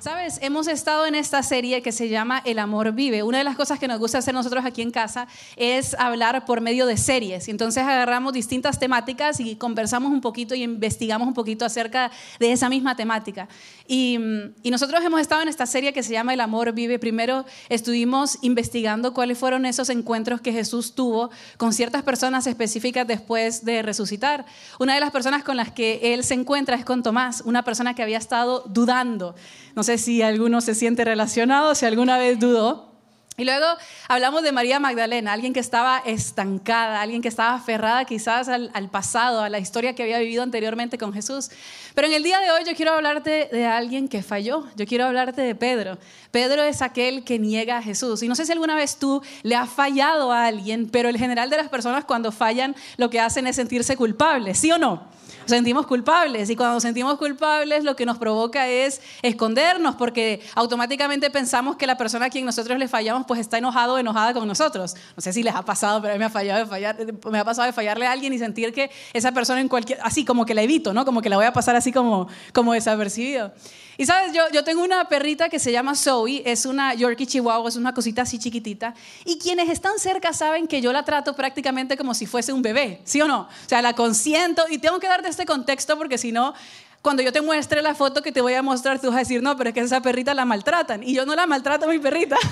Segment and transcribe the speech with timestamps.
[0.00, 3.24] Sabes, hemos estado en esta serie que se llama El amor vive.
[3.24, 5.26] Una de las cosas que nos gusta hacer nosotros aquí en casa
[5.56, 7.48] es hablar por medio de series.
[7.48, 12.68] Entonces agarramos distintas temáticas y conversamos un poquito y investigamos un poquito acerca de esa
[12.68, 13.48] misma temática.
[13.88, 14.20] Y,
[14.62, 17.00] y nosotros hemos estado en esta serie que se llama El amor vive.
[17.00, 23.64] Primero estuvimos investigando cuáles fueron esos encuentros que Jesús tuvo con ciertas personas específicas después
[23.64, 24.46] de resucitar.
[24.78, 27.94] Una de las personas con las que él se encuentra es con Tomás, una persona
[27.94, 29.34] que había estado dudando.
[29.78, 32.90] No sé si alguno se siente relacionado, si alguna vez dudó.
[33.36, 33.64] Y luego
[34.08, 39.40] hablamos de María Magdalena, alguien que estaba estancada, alguien que estaba aferrada quizás al, pasado,
[39.40, 41.50] a la historia que había vivido anteriormente con Jesús.
[41.94, 45.04] Pero en el día de hoy yo quiero hablarte de alguien que falló, yo quiero
[45.04, 45.96] hablarte de Pedro.
[46.32, 48.24] Pedro es aquel que niega a Jesús.
[48.24, 51.50] Y no sé si alguna vez tú le has fallado a alguien, pero el general
[51.50, 55.17] de las personas cuando fallan lo que hacen es sentirse culpables, ¿sí o no?
[55.48, 61.76] Sentimos culpables y cuando sentimos culpables lo que nos provoca es escondernos porque automáticamente pensamos
[61.76, 64.94] que la persona a quien nosotros le fallamos pues está enojado o enojada con nosotros.
[65.16, 66.96] No sé si les ha pasado, pero a mí me ha, fallado de fallar,
[67.30, 70.24] me ha pasado de fallarle a alguien y sentir que esa persona en cualquier, así
[70.24, 71.04] como que la evito, ¿no?
[71.04, 73.52] Como que la voy a pasar así como, como desapercibido.
[74.00, 77.68] Y sabes, yo, yo tengo una perrita que se llama Zoe, es una Yorkie Chihuahua,
[77.68, 78.94] es una cosita así chiquitita.
[79.24, 83.00] Y quienes están cerca saben que yo la trato prácticamente como si fuese un bebé,
[83.02, 83.40] ¿sí o no?
[83.40, 86.52] O sea, la consiento y tengo que darte este contexto porque si no,
[87.00, 89.40] cuando yo te muestre la foto que te voy a mostrar, tú vas a decir,
[89.40, 91.04] no, pero es que esa perrita la maltratan.
[91.04, 92.36] Y yo no la maltrato a mi perrita.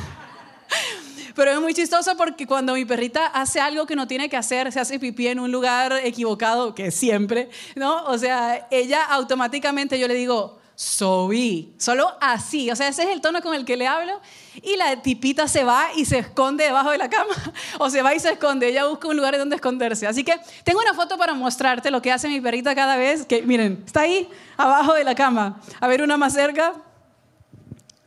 [1.35, 4.73] Pero es muy chistoso porque cuando mi perrita hace algo que no tiene que hacer,
[4.73, 8.05] se hace pipí en un lugar equivocado, que siempre, ¿no?
[8.07, 11.73] O sea, ella automáticamente yo le digo, soy.
[11.79, 12.71] Solo así.
[12.71, 14.21] O sea, ese es el tono con el que le hablo.
[14.63, 17.35] Y la tipita se va y se esconde debajo de la cama.
[17.79, 18.69] O se va y se esconde.
[18.69, 20.07] Ella busca un lugar donde esconderse.
[20.07, 23.25] Así que tengo una foto para mostrarte lo que hace mi perrita cada vez.
[23.25, 25.61] Que miren, está ahí, abajo de la cama.
[25.81, 26.75] A ver una más cerca.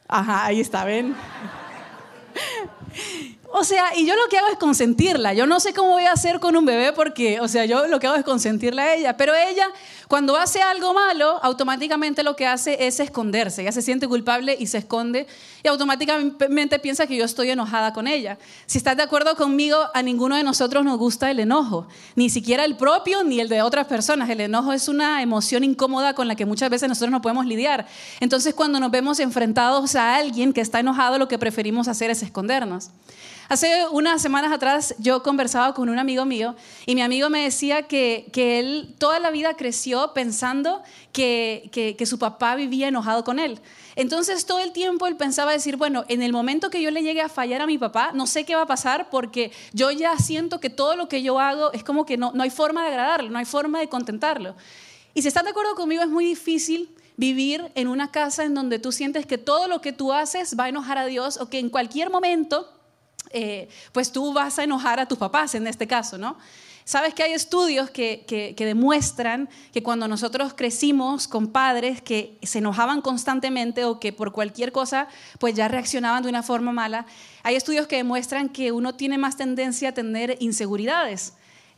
[0.08, 1.16] Ajá, ahí está, ven.
[3.52, 5.34] O sea, y yo lo que hago es consentirla.
[5.34, 8.00] Yo no sé cómo voy a hacer con un bebé porque, o sea, yo lo
[8.00, 9.18] que hago es consentirla a ella.
[9.18, 9.68] Pero ella,
[10.10, 13.62] cuando hace algo malo, automáticamente lo que hace es esconderse.
[13.62, 15.28] Ella se siente culpable y se esconde
[15.62, 18.40] y automáticamente piensa que yo estoy enojada con ella.
[18.66, 21.88] Si estás de acuerdo conmigo, a ninguno de nosotros nos gusta el enojo.
[22.16, 24.28] Ni siquiera el propio ni el de otras personas.
[24.32, 27.86] El enojo es una emoción incómoda con la que muchas veces nosotros no podemos lidiar.
[28.20, 32.24] Entonces, cuando nos vemos enfrentados a alguien que está enojado, lo que preferimos hacer es
[32.24, 32.90] escondernos.
[33.50, 36.56] Hace unas semanas atrás yo conversaba con un amigo mío
[36.86, 42.06] y mi amigo me decía que, que él toda la vida creció pensando que, que,
[42.06, 43.60] su papá vivía enojado con él.
[43.96, 47.22] Entonces todo el tiempo él pensaba decir, bueno, en el momento que yo le llegue
[47.22, 50.60] a fallar a mi papá, no sé qué va a pasar porque yo ya siento
[50.60, 53.30] que todo lo que yo hago es como que no, no hay forma de agradarlo,
[53.30, 54.56] no hay forma de contentarlo.
[55.14, 58.80] Y si están de acuerdo conmigo, es muy difícil vivir en una casa en donde
[58.80, 61.60] tú sientes que todo lo que tú haces va a enojar a Dios o que
[61.60, 62.72] en cualquier momento
[63.32, 66.38] eh, pues tú vas a enojar a tus papás en este caso, ¿no?
[66.90, 72.58] Sabes que hay estudios que, que, demuestran que cuando nosotros crecimos con padres que se
[72.58, 75.08] enojaban constantemente o que por cualquier cosa
[75.38, 77.06] pues ya reaccionaban de una forma mala,
[77.44, 81.34] hay estudios que demuestran que uno tiene más tendencia a tener inseguridades.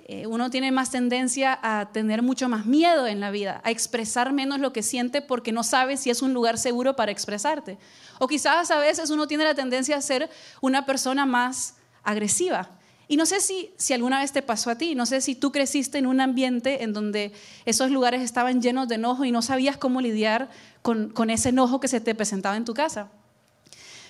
[0.06, 4.32] Eh, uno tiene más tendencia a tener mucho más miedo en la vida, a expresar
[4.32, 7.78] menos lo que siente porque no sabe si es un lugar seguro para expresarte.
[8.18, 10.30] O quizás a veces uno tiene la tendencia a ser
[10.62, 12.78] una persona más agresiva.
[13.08, 15.52] Y no sé si, si alguna vez te pasó a ti, no sé si tú
[15.52, 17.34] creciste en un ambiente en donde
[17.66, 20.50] esos lugares estaban llenos de enojo y no sabías cómo lidiar
[20.82, 23.10] con, ese enojo que se te presentaba en tu casa.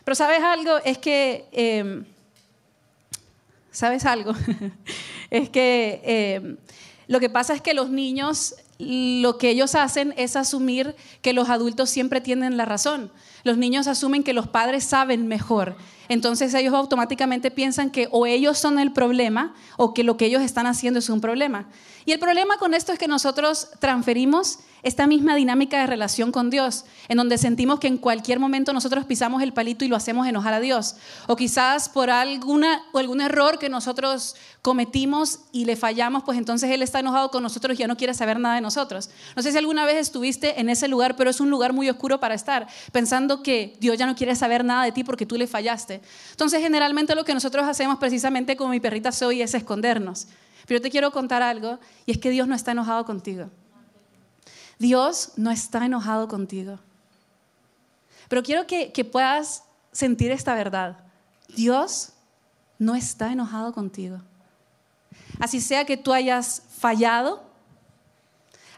[0.04, 2.06] Pero sabes algo, es que, em,
[3.72, 4.34] ¿sabes algo?
[5.32, 6.58] es que eh,
[7.08, 11.50] lo que pasa es que los niños, lo que ellos hacen es asumir que los
[11.50, 13.12] adultos siempre tienen la razón.
[13.44, 15.76] Los niños asumen que los padres saben mejor.
[16.12, 20.42] Entonces ellos automáticamente piensan que o ellos son el problema o que lo que ellos
[20.42, 21.70] están haciendo es un problema.
[22.06, 26.50] Y el problema con esto es que nosotros transferimos esta misma dinámica de relación con
[26.50, 30.28] Dios, en donde sentimos que en cualquier momento nosotros pisamos el palito y lo hacemos
[30.28, 30.96] enojar a Dios.
[31.28, 36.72] O quizás por alguna, o algún error que nosotros cometimos y le fallamos, pues entonces
[36.72, 39.12] Él está enojado con nosotros y ya no quiere saber nada de nosotros.
[39.36, 42.20] No sé si alguna vez estuviste en ese lugar, pero es un lugar muy oscuro
[42.20, 45.46] para estar, pensando que Dios ya no quiere saber nada de ti porque tú le
[45.46, 46.01] fallaste.
[46.32, 50.28] Entonces generalmente lo que nosotros hacemos precisamente como mi perrita soy es escondernos.
[50.66, 53.50] Pero yo te quiero contar algo y es que Dios no está enojado contigo.
[54.80, 56.80] Dios no está enojado contigo.
[58.30, 60.98] Pero quiero que puedas sentir esta verdad.
[61.56, 62.14] Dios
[62.80, 64.22] no está enojado contigo.
[65.40, 67.44] Así sea que tú hayas fallado,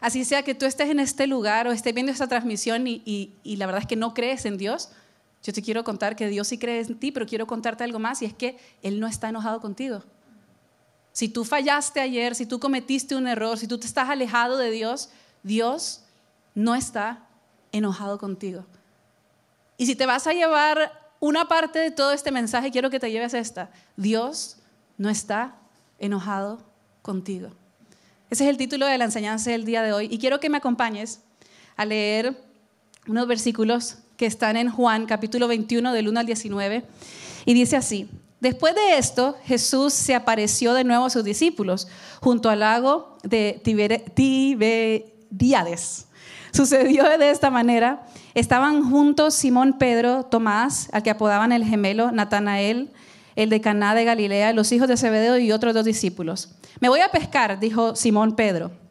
[0.00, 3.66] así sea que tú estés en este lugar o estés viendo esta transmisión y, la
[3.66, 4.90] verdad es que no crees en Dios,
[5.44, 8.22] yo te quiero contar que Dios sí cree en ti, pero quiero contarte algo más
[8.22, 10.02] y es que Él no está enojado contigo.
[11.12, 14.70] Si tú fallaste ayer, si tú cometiste un error, si tú te estás alejado de
[14.70, 15.10] Dios,
[15.42, 16.02] Dios
[16.54, 17.26] no está
[17.72, 18.64] enojado contigo.
[19.76, 23.10] Y si te vas a llevar una parte de todo este mensaje, quiero que te
[23.10, 23.70] lleves esta.
[23.96, 24.56] Dios
[24.96, 25.56] no está
[25.98, 26.62] enojado
[27.02, 27.50] contigo.
[28.30, 30.08] Ese es el título de la enseñanza del día de hoy.
[30.10, 31.20] Y quiero que me acompañes
[31.76, 32.34] a leer
[33.06, 36.84] unos versículos que están en Juan capítulo 21 del 1 al 19.
[37.46, 38.08] Y dice así,
[38.40, 41.88] después de esto Jesús se apareció de nuevo a sus discípulos
[42.20, 43.60] junto al lago de
[44.14, 45.08] Tiberiades.
[46.52, 48.06] Sucedió de esta manera.
[48.34, 52.92] Estaban juntos Simón Pedro, Tomás, al que apodaban el gemelo, Natanael,
[53.34, 56.54] el de Caná de Galilea, los hijos de Zebedeo y otros dos discípulos.
[56.80, 58.83] Me voy a pescar, dijo Simón Pedro.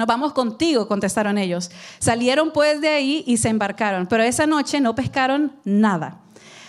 [0.00, 1.70] Nos vamos contigo, contestaron ellos.
[1.98, 6.22] Salieron pues de ahí y se embarcaron, pero esa noche no pescaron nada.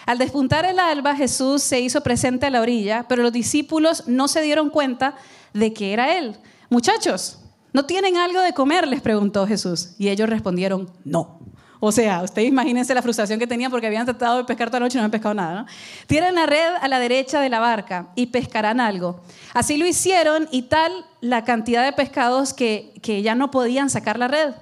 [0.05, 4.27] Al despuntar el alba, Jesús se hizo presente a la orilla, pero los discípulos no
[4.27, 5.15] se dieron cuenta
[5.53, 6.35] de que era él.
[6.69, 7.39] Muchachos,
[7.71, 8.85] ¿no tienen algo de comer?
[8.85, 9.91] les preguntó Jesús.
[9.97, 11.39] Y ellos respondieron, no.
[11.83, 14.85] O sea, ustedes imagínense la frustración que tenían porque habían tratado de pescar toda la
[14.85, 15.61] noche y no habían pescado nada.
[15.61, 15.65] ¿no?
[16.05, 19.19] Tiran la red a la derecha de la barca y pescarán algo.
[19.51, 20.91] Así lo hicieron y tal
[21.21, 24.53] la cantidad de pescados que, que ya no podían sacar la red.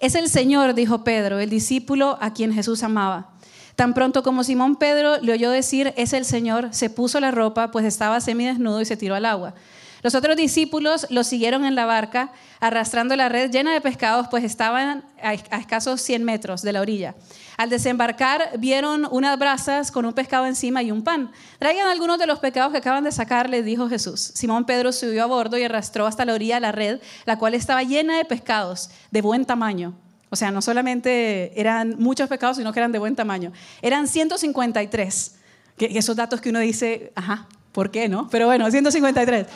[0.00, 3.30] Es el Señor, dijo Pedro, el discípulo a quien Jesús amaba.
[3.74, 7.70] Tan pronto como Simón Pedro le oyó decir, es el Señor, se puso la ropa,
[7.70, 9.54] pues estaba semidesnudo y se tiró al agua.
[10.02, 14.42] Los otros discípulos lo siguieron en la barca, arrastrando la red llena de pescados, pues
[14.42, 17.14] estaban a escasos 100 metros de la orilla.
[17.56, 21.30] Al desembarcar, vieron unas brasas con un pescado encima y un pan.
[21.60, 24.32] Traigan algunos de los pescados que acaban de sacar, les dijo Jesús.
[24.34, 27.84] Simón Pedro subió a bordo y arrastró hasta la orilla la red, la cual estaba
[27.84, 29.94] llena de pescados de buen tamaño.
[30.30, 33.52] O sea, no solamente eran muchos pescados, sino que eran de buen tamaño.
[33.82, 35.34] Eran 153.
[35.76, 38.28] Que esos datos que uno dice, ajá, ¿por qué no?
[38.30, 39.46] Pero bueno, 153.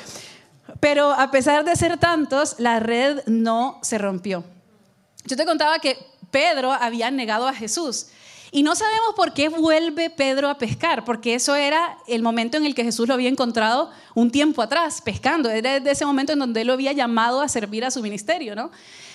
[0.80, 4.44] Pero a pesar de ser tantos, la red no se rompió.
[5.24, 5.96] Yo te contaba que
[6.30, 8.08] Pedro había negado a Jesús.
[8.52, 12.64] Y no sabemos por qué vuelve Pedro a pescar, porque eso era el momento en
[12.64, 15.50] el que Jesús lo había encontrado un tiempo atrás, pescando.
[15.50, 18.54] Era de ese momento en donde él lo había llamado a servir a su ministerio,
[18.54, 18.70] ¿no?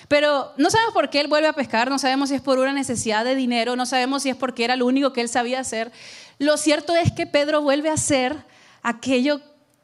[0.08, 2.74] Pero no sabemos por qué él vuelve a pescar, no sabemos si es por una
[2.74, 5.92] necesidad de dinero, no sabemos si es porque era lo único que él sabía hacer.
[6.38, 8.36] Lo cierto es que Pedro vuelve a hacer
[8.84, 9.40] aquello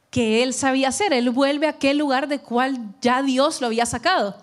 [0.09, 1.13] que él sabía hacer.
[1.13, 4.36] Él vuelve a aquel lugar de cual ya Dios lo había sacado.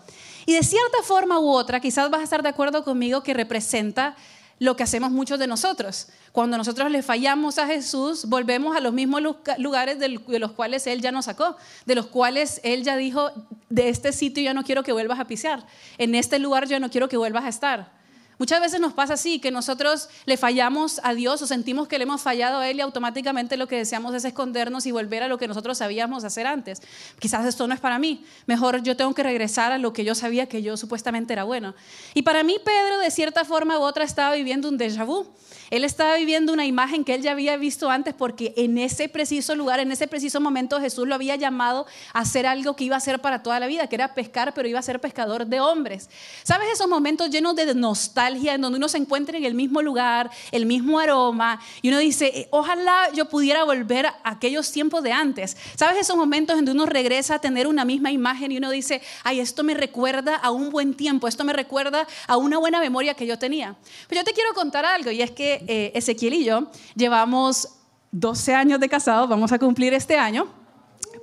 [0.46, 4.14] Y de cierta forma u otra, quizás vas a estar de acuerdo conmigo que representa
[4.58, 6.08] lo que hacemos muchos de nosotros.
[6.32, 9.22] Cuando nosotros le fallamos a Jesús, volvemos a los mismos
[9.58, 11.56] lugares de los cuales Él ya nos sacó,
[11.86, 13.30] de los cuales Él ya dijo,
[13.68, 15.66] de este sitio ya no quiero que vuelvas a pisar,
[15.98, 18.03] en este lugar yo no quiero que vuelvas a estar.
[18.38, 22.04] Muchas veces nos pasa así, que nosotros le fallamos a Dios o sentimos que le
[22.04, 25.38] hemos fallado a Él y automáticamente lo que deseamos es escondernos y volver a lo
[25.38, 26.82] que nosotros sabíamos hacer antes.
[27.20, 30.16] Quizás esto no es para mí, mejor yo tengo que regresar a lo que yo
[30.16, 31.74] sabía que yo supuestamente era bueno.
[32.12, 35.26] Y para mí Pedro de cierta forma u otra estaba viviendo un déjà vu.
[35.70, 39.54] Él estaba viviendo una imagen que él ya había visto antes porque en ese preciso
[39.54, 42.98] lugar, en ese preciso momento Jesús lo había llamado a hacer algo que iba a
[42.98, 46.10] hacer para toda la vida, que era pescar, pero iba a ser pescador de hombres.
[46.42, 48.23] ¿Sabes esos momentos llenos de nostalgia?
[48.28, 52.26] En donde uno se encuentra en el mismo lugar, el mismo aroma, y uno dice,
[52.34, 55.56] eh, ojalá yo pudiera volver a aquellos tiempos de antes.
[55.76, 59.02] ¿Sabes esos momentos en donde uno regresa a tener una misma imagen y uno dice,
[59.22, 63.14] ay, esto me recuerda a un buen tiempo, esto me recuerda a una buena memoria
[63.14, 63.76] que yo tenía?
[64.08, 67.68] Pero yo te quiero contar algo, y es que eh, Ezequiel y yo llevamos
[68.12, 70.46] 12 años de casados, vamos a cumplir este año,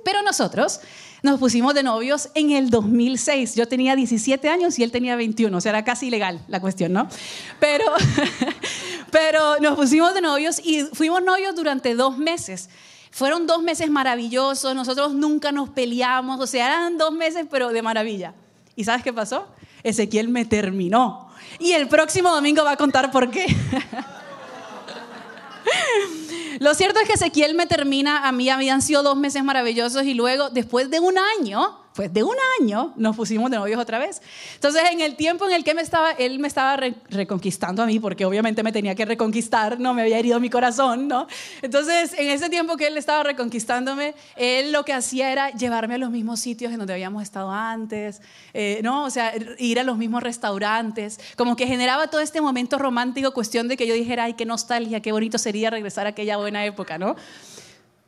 [0.04, 0.80] pero nosotros
[1.22, 3.54] nos pusimos de novios en el 2006.
[3.54, 6.92] Yo tenía 17 años y él tenía 21, o sea, era casi ilegal la cuestión,
[6.92, 7.08] ¿no?
[7.60, 7.84] Pero,
[9.10, 12.68] pero nos pusimos de novios y fuimos novios durante dos meses.
[13.12, 17.82] Fueron dos meses maravillosos, nosotros nunca nos peleamos, o sea, eran dos meses, pero de
[17.82, 18.34] maravilla.
[18.74, 19.46] ¿Y sabes qué pasó?
[19.82, 21.28] Ezequiel me terminó.
[21.58, 23.46] Y el próximo domingo va a contar por qué.
[26.60, 30.14] Lo cierto es que Ezequiel me termina, a mí habían sido dos meses maravillosos y
[30.14, 34.22] luego, después de un año, pues de un año nos pusimos de novios otra vez.
[34.54, 36.76] Entonces, en el tiempo en el que me estaba, él me estaba
[37.10, 41.08] reconquistando a mí, porque obviamente me tenía que reconquistar, no me había herido mi corazón,
[41.08, 41.26] ¿no?
[41.60, 45.98] Entonces, en ese tiempo que él estaba reconquistándome, él lo que hacía era llevarme a
[45.98, 48.22] los mismos sitios en donde habíamos estado antes,
[48.54, 49.04] eh, ¿no?
[49.04, 53.68] O sea, ir a los mismos restaurantes, como que generaba todo este momento romántico, cuestión
[53.68, 56.98] de que yo dijera, ay, qué nostalgia, qué bonito sería regresar a aquella buena época,
[56.98, 57.16] ¿no?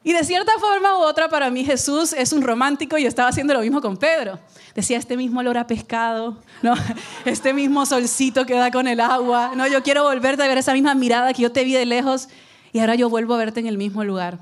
[0.05, 3.55] Y de cierta forma u otra, para mí Jesús es un romántico y estaba haciendo
[3.55, 4.39] lo mismo con Pedro.
[4.75, 6.75] Decía, este mismo olor a pescado, ¿no?
[7.25, 9.53] este mismo solcito que da con el agua.
[9.57, 12.29] No, yo quiero volverte a ver esa misma mirada que yo te vi de lejos
[12.73, 14.39] y ahora yo vuelvo a verte en el mismo lugar.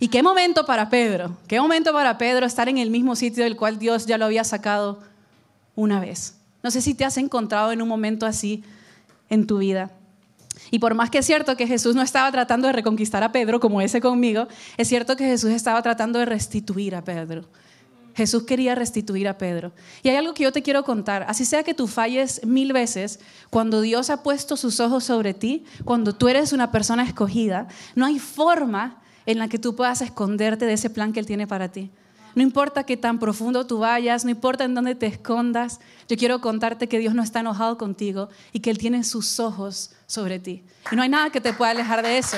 [0.00, 3.56] Y qué momento para Pedro, qué momento para Pedro estar en el mismo sitio del
[3.56, 5.00] cual Dios ya lo había sacado
[5.76, 6.36] una vez.
[6.62, 8.62] No sé si te has encontrado en un momento así
[9.30, 9.90] en tu vida.
[10.70, 13.60] Y por más que es cierto que Jesús no estaba tratando de reconquistar a Pedro
[13.60, 17.44] como ese conmigo, es cierto que Jesús estaba tratando de restituir a Pedro.
[18.18, 19.70] Jesús quería restituir a Pedro.
[20.02, 21.24] Y hay algo que yo te quiero contar.
[21.28, 25.64] Así sea que tú falles mil veces, cuando Dios ha puesto sus ojos sobre ti,
[25.84, 30.66] cuando tú eres una persona escogida, no hay forma en la que tú puedas esconderte
[30.66, 31.92] de ese plan que Él tiene para ti.
[32.38, 36.40] No importa qué tan profundo tú vayas, no importa en dónde te escondas, yo quiero
[36.40, 40.62] contarte que Dios no está enojado contigo y que Él tiene sus ojos sobre ti.
[40.92, 42.36] Y no hay nada que te pueda alejar de eso.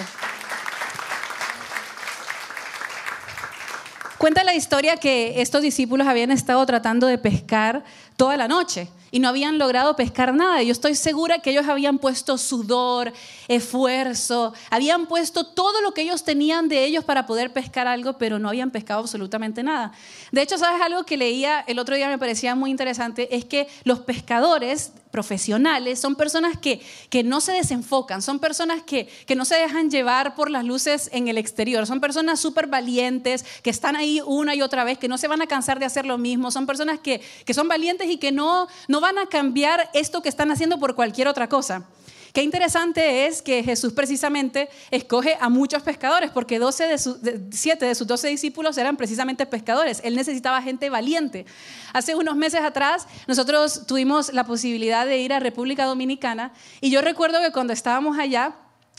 [4.17, 7.85] Cuenta la historia que estos discípulos habían estado tratando de pescar
[8.17, 10.63] toda la noche y no habían logrado pescar nada.
[10.63, 13.13] Yo estoy segura que ellos habían puesto sudor,
[13.49, 18.39] esfuerzo, habían puesto todo lo que ellos tenían de ellos para poder pescar algo, pero
[18.39, 19.93] no habían pescado absolutamente nada.
[20.33, 23.35] De hecho, ¿sabes algo que leía el otro día me parecía muy interesante?
[23.35, 29.09] Es que los pescadores profesionales son personas que, que no se desenfocan, son personas que,
[29.27, 33.45] que no se dejan llevar por las luces en el exterior, son personas súper valientes,
[33.63, 36.07] que están ahí una y otra vez, que no se van a cansar de hacer
[36.07, 39.91] lo mismo, son personas que, que son valientes y que no, no van a cambiar
[39.95, 41.87] esto que están haciendo por cualquier otra cosa.
[42.33, 47.95] Qué interesante es que Jesús precisamente escoge a muchos pescadores, porque 12 de siete de
[47.95, 50.01] sus 12 discípulos eran precisamente pescadores.
[50.05, 51.45] Él necesitaba gente valiente.
[51.93, 57.01] Hace unos meses atrás nosotros tuvimos la posibilidad de ir a República Dominicana y yo
[57.01, 58.55] recuerdo que cuando estábamos allá,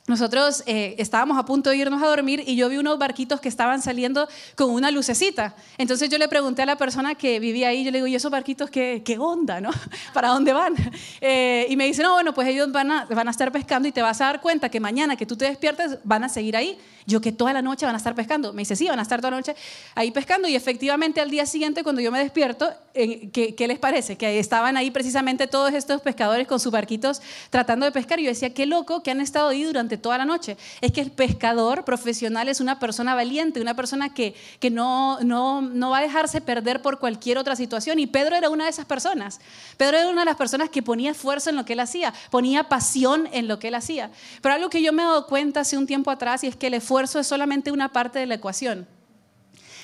[0.08, 3.48] nosotros eh, estábamos a punto de irnos a dormir y yo vi unos barquitos que
[3.48, 5.56] estaban saliendo con una lucecita.
[5.78, 8.32] Entonces yo le pregunté a la persona que vivía ahí, yo le digo, ¿y esos
[8.32, 9.70] barquitos qué, qué onda, no?
[10.14, 10.76] ¿Para dónde van?
[11.24, 13.92] Eh, y me dice, no, bueno, pues ellos van a, van a estar pescando y
[13.92, 16.80] te vas a dar cuenta que mañana que tú te despiertes van a seguir ahí.
[17.06, 18.54] Yo que toda la noche van a estar pescando.
[18.54, 19.56] Me dice, sí, van a estar toda la noche
[19.94, 20.48] ahí pescando.
[20.48, 24.18] Y efectivamente al día siguiente, cuando yo me despierto, ¿qué, ¿qué, les parece?
[24.18, 28.20] Que estaban ahí precisamente todos estos pescadores con sus barquitos tratando de pescar.
[28.20, 30.58] Y yo decía, qué loco que han estado ahí durante toda la noche.
[30.82, 35.62] Es que el pescador profesional es una persona valiente, una persona que, que no, no,
[35.62, 38.00] no va a dejarse perder por cualquier otra situación.
[38.00, 39.40] Y Pedro era una de esas personas.
[39.78, 42.70] Pedro era una de las personas que ponía esfuerzo en lo que él hacía, ponía
[42.70, 44.12] pasión en lo que él hacía.
[44.42, 46.68] Pero algo que yo me he dado cuenta hace un tiempo atrás y es que
[46.68, 48.88] el esfuerzo es solamente una parte de la ecuación.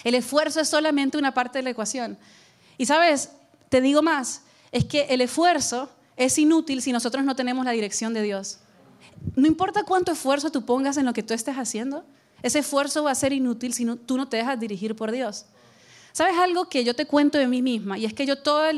[0.04, 2.18] El esfuerzo es solamente una parte de la ecuación.
[2.78, 3.32] Y sabes,
[3.70, 8.14] te digo más, es que el esfuerzo es inútil si nosotros no tenemos la dirección
[8.14, 8.60] de Dios.
[9.36, 12.06] No importa cuánto esfuerzo tú pongas en lo que tú estés haciendo,
[12.44, 15.46] ese esfuerzo va a ser inútil si tú no te dejas dirigir por Dios.
[16.18, 17.98] ¿Sabes algo que yo te cuento de mí misma?
[17.98, 18.72] Y es que yo toda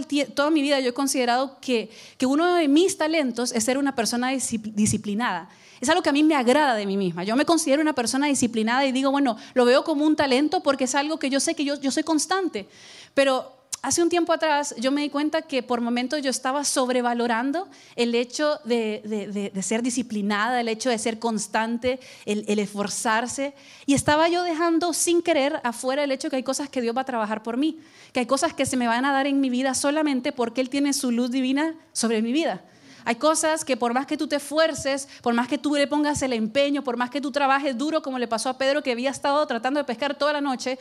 [0.51, 1.89] mi vida yo he considerado que,
[2.25, 5.49] uno de mis talentos es ser una persona disciplinada.
[5.79, 7.23] Es algo que a mí me agrada de mí misma.
[7.23, 10.83] Yo me considero una persona disciplinada y digo, bueno, lo veo como un talento porque
[10.83, 12.67] es algo que yo sé que yo soy constante.
[13.13, 17.67] Pero hace un tiempo atrás yo me di cuenta que por momentos yo estaba sobrevalorando
[17.95, 23.53] el hecho de, ser disciplinada, el hecho de ser constante, el, el, esforzarse.
[23.85, 27.01] Y estaba yo dejando sin querer afuera el hecho que hay cosas que Dios va
[27.01, 27.79] a trabajar por mí,
[28.13, 30.69] que hay cosas que se me van a dar en mi vida solamente porque Él
[30.69, 32.61] tiene su luz divina sobre mi vida.
[33.05, 36.21] Hay cosas que por más que tú te esfuerces, por más que tú le pongas
[36.21, 39.09] el empeño, por más que tú trabajes duro, como le pasó a Pedro que había
[39.09, 40.77] estado tratando de pescar toda la noche,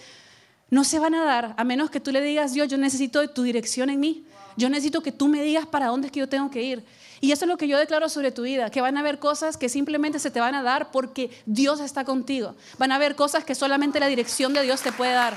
[0.70, 3.42] no se van a dar a menos que tú le digas, Dios, yo necesito tu
[3.42, 4.24] dirección en mí.
[4.56, 6.84] Yo necesito que tú me digas para dónde es que yo tengo que ir.
[7.20, 9.56] Y eso es lo que yo declaro sobre tu vida, que van a haber cosas
[9.56, 12.54] que simplemente se te van a dar porque Dios está contigo.
[12.76, 15.34] Van a haber cosas que solamente la dirección de Dios te puede dar.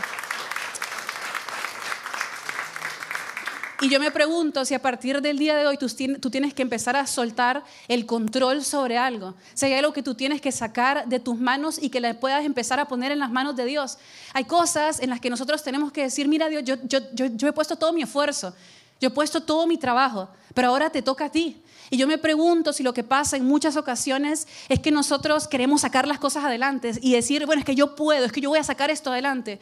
[3.82, 5.90] Y yo me pregunto si a partir del día de hoy tú,
[6.30, 9.34] tienes que empezar a soltar el control sobre algo.
[9.56, 12.46] Si hay algo que tú tienes que sacar de tus manos y que le puedas
[12.46, 13.98] empezar a poner en las manos de Dios.
[14.34, 17.54] Hay cosas en las que nosotros tenemos que decir, mira Dios, yo, yo, yo, he
[17.54, 18.54] puesto todo mi esfuerzo,
[19.00, 21.60] yo he puesto todo mi trabajo, pero ahora te toca a ti.
[21.90, 25.82] Y yo me pregunto si lo que pasa en muchas ocasiones es que nosotros queremos
[25.82, 28.60] sacar las cosas adelante y decir, bueno, es que yo puedo, es que yo voy
[28.60, 29.60] a sacar esto adelante.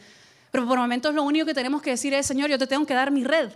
[0.50, 2.92] Pero por momentos lo único que tenemos que decir es, Señor, yo te tengo que
[2.92, 3.50] dar mi red.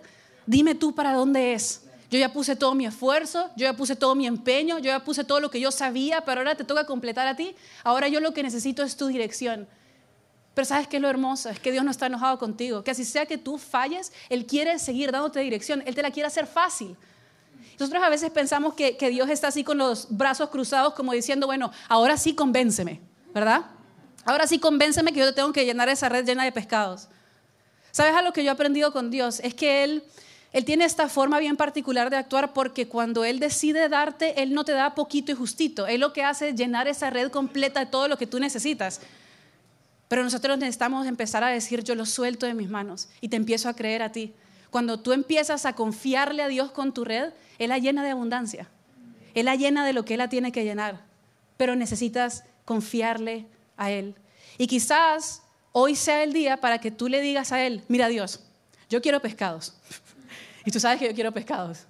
[0.46, 1.82] Dime tú para dónde es.
[2.10, 5.24] Yo ya puse todo mi esfuerzo, yo ya puse todo mi empeño, yo ya puse
[5.24, 7.56] todo lo que yo sabía, pero ahora te toca completar a ti.
[7.82, 9.66] Ahora yo lo que necesito es tu dirección.
[10.54, 13.04] Pero sabes qué es lo hermoso, es que Dios no está enojado contigo, que así
[13.04, 16.96] sea que tú falles, Él quiere seguir dándote dirección, Él te la quiere hacer fácil.
[17.80, 21.48] Nosotros a veces pensamos que, que Dios está así con los brazos cruzados como diciendo,
[21.48, 23.00] bueno, ahora sí convénceme,
[23.34, 23.62] ¿verdad?
[24.24, 27.08] Ahora sí convénceme que yo tengo que llenar esa red llena de pescados.
[27.90, 29.40] ¿Sabes a lo que yo he aprendido con Dios?
[29.40, 30.04] Es que Él
[30.54, 34.64] él tiene esta forma bien particular de actuar porque cuando Él decide darte, Él no
[34.64, 35.88] te da poquito y justito.
[35.88, 39.00] Él lo que hace es llenar esa red completa de todo lo que tú necesitas.
[40.06, 43.68] Pero nosotros necesitamos empezar a decir, yo lo suelto de mis manos y te empiezo
[43.68, 44.32] a creer a ti.
[44.70, 48.68] Cuando tú empiezas a confiarle a Dios con tu red, Él la llena de abundancia.
[49.34, 51.00] Él la llena de lo que Él la tiene que llenar.
[51.56, 53.46] Pero necesitas confiarle
[53.76, 54.14] a Él.
[54.56, 55.42] Y quizás
[55.72, 58.38] hoy sea el día para que tú le digas a Él, mira Dios,
[58.88, 59.74] yo quiero pescados.
[60.64, 61.80] Y tú sabes que yo quiero pescados.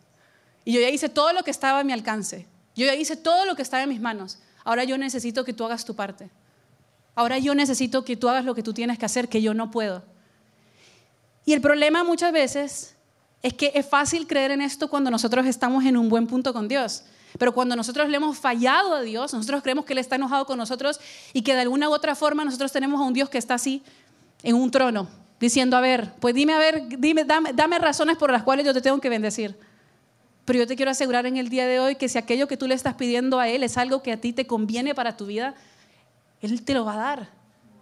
[0.64, 2.46] Y yo ya hice todo lo que estaba a mi alcance.
[2.74, 4.38] Yo ya hice todo lo que estaba en mis manos.
[4.64, 6.30] Ahora yo necesito que tú hagas tu parte.
[7.14, 9.70] Ahora yo necesito que tú hagas lo que tú tienes que hacer, que yo no
[9.70, 10.02] puedo.
[11.44, 12.96] Y el problema muchas veces
[13.42, 16.66] es que es fácil creer en esto cuando nosotros estamos en un buen punto con
[16.66, 17.04] Dios.
[17.38, 20.56] Pero cuando nosotros le hemos fallado a Dios, nosotros creemos que Él está enojado con
[20.56, 21.00] nosotros
[21.32, 23.82] y que de alguna u otra forma nosotros tenemos a un Dios que está así
[24.42, 25.08] en un trono,
[25.44, 28.80] diciendo, a ver, pues dime, a ver, dime, dame, razones por las cuales yo te
[28.80, 29.58] tengo que bendecir.
[30.44, 32.66] Pero yo te quiero asegurar en el día de hoy que si aquello que tú
[32.66, 35.54] le estás pidiendo a Él es algo que a ti te conviene para tu vida,
[36.40, 37.30] Él te lo va a dar.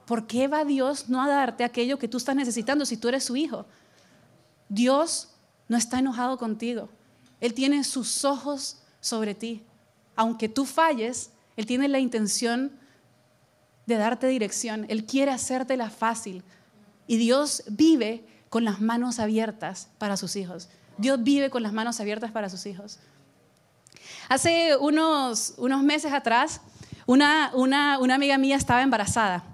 [0.06, 3.24] ¿Por qué va Dios no a darte aquello que tú estás necesitando si tú eres
[3.24, 3.66] su hijo?
[4.68, 5.28] Dios
[5.68, 6.88] no está enojado contigo.
[7.40, 9.62] Él tiene sus ojos sobre ti.
[10.16, 12.72] Aunque tú falles, Él tiene la intención
[13.86, 14.86] de darte dirección.
[14.88, 16.42] Él quiere hacértela fácil.
[17.12, 20.70] Y Dios vive con las manos abiertas para sus hijos.
[20.96, 23.00] Dios vive con las manos abiertas para sus hijos.
[24.30, 26.62] Hace unos, unos meses atrás,
[27.04, 29.44] una, una, una amiga mía estaba embarazada.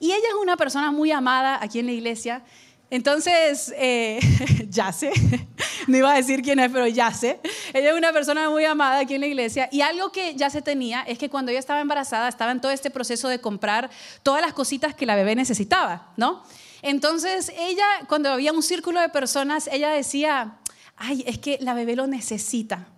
[0.00, 2.44] Y ella es una persona muy amada aquí en la iglesia.
[2.92, 4.20] Entonces, eh,
[4.68, 5.12] ya sé,
[5.86, 7.40] no iba a decir quién es, pero ya sé.
[7.72, 9.66] Ella es una persona muy amada aquí en la iglesia.
[9.72, 12.70] Y algo que ya se tenía es que cuando ella estaba embarazada, estaba en todo
[12.70, 13.88] este proceso de comprar
[14.22, 16.42] todas las cositas que la bebé necesitaba, ¿no?
[16.82, 20.58] Entonces ella, cuando había un círculo de personas, ella decía,
[20.98, 22.88] ay, es que la bebé lo necesita.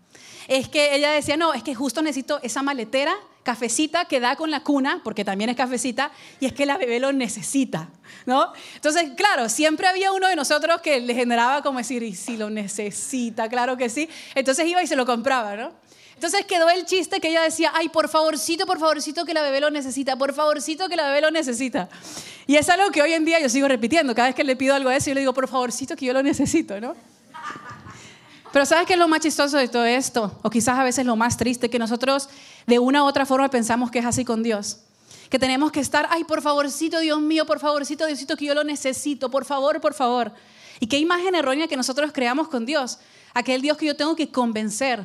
[0.49, 4.51] Es que ella decía, no, es que justo necesito esa maletera, cafecita que da con
[4.51, 7.89] la cuna, porque también es cafecita, y es que la bebé lo necesita,
[8.27, 8.53] ¿no?
[8.75, 12.51] Entonces, claro, siempre había uno de nosotros que le generaba como decir, y si lo
[12.51, 14.09] necesita, claro que sí.
[14.35, 15.73] Entonces iba y se lo compraba, ¿no?
[16.15, 19.61] Entonces quedó el chiste que ella decía, ay, por favorcito, por favorcito que la bebé
[19.61, 21.89] lo necesita, por favorcito que la bebé lo necesita.
[22.47, 24.15] Y es algo que hoy en día yo sigo repitiendo.
[24.15, 26.13] Cada vez que le pido algo a eso, yo le digo, por favorcito que yo
[26.13, 26.95] lo necesito, ¿no?
[28.53, 30.39] Pero ¿sabes qué es lo más chistoso de todo esto?
[30.43, 32.29] O quizás a veces lo más triste, que nosotros
[32.67, 34.79] de una u otra forma pensamos que es así con Dios.
[35.31, 38.65] Que tenemos que estar, ay, por favorcito, Dios mío, por favorcito, Diosito, que yo lo
[38.65, 40.33] necesito, por favor, por favor.
[40.81, 42.99] Y qué imagen errónea que nosotros creamos con Dios.
[43.33, 45.05] Aquel Dios que yo tengo que convencer,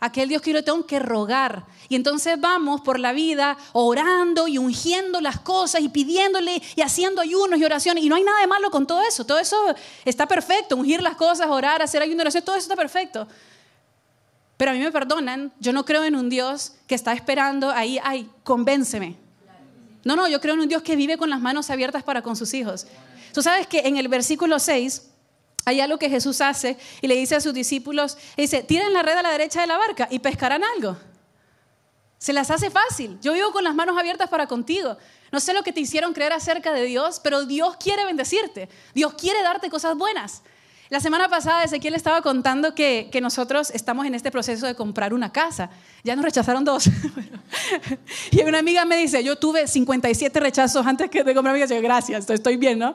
[0.00, 1.64] aquel Dios que yo tengo que rogar.
[1.88, 7.22] Y entonces vamos por la vida orando y ungiendo las cosas y pidiéndole y haciendo
[7.22, 8.04] ayunos y oraciones.
[8.04, 9.24] Y no hay nada de malo con todo eso.
[9.24, 9.56] Todo eso
[10.04, 10.76] está perfecto.
[10.76, 13.26] Ungir las cosas, orar, hacer ayunos y oraciones, todo eso está perfecto.
[14.62, 17.98] Pero a mí me perdonan, yo no creo en un Dios que está esperando ahí,
[18.00, 19.16] ay, convénceme.
[20.04, 22.36] No, no, yo creo en un Dios que vive con las manos abiertas para con
[22.36, 22.86] sus hijos.
[23.34, 25.10] Tú sabes que en el versículo 6
[25.64, 29.16] hay algo que Jesús hace y le dice a sus discípulos, dice, tiren la red
[29.16, 30.96] a la derecha de la barca y pescarán algo.
[32.18, 33.18] Se las hace fácil.
[33.20, 34.96] Yo vivo con las manos abiertas para contigo.
[35.32, 38.68] No sé lo que te hicieron creer acerca de Dios, pero Dios quiere bendecirte.
[38.94, 40.42] Dios quiere darte cosas buenas.
[40.92, 45.14] La semana pasada Ezequiel estaba contando que, que, nosotros estamos en este proceso de comprar
[45.14, 45.70] una casa.
[46.04, 46.84] Ya nos rechazaron dos.
[48.30, 51.80] y una amiga me dice, yo tuve 57 rechazos antes de comprar mi casa.
[51.80, 52.94] Gracias, estoy bien, ¿no?